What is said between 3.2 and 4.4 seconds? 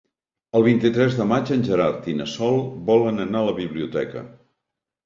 anar a la biblioteca.